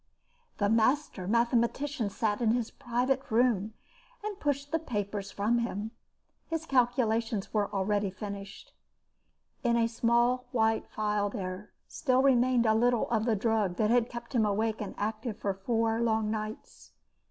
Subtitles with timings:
[0.57, 3.75] The master mathematician sat in his private room
[4.23, 5.91] and pushed the papers from him.
[6.47, 8.73] His calculations were already finished.
[9.63, 14.09] In a small white phial there still remained a little of the drug that had
[14.09, 16.93] kept him awake and active for four long nights.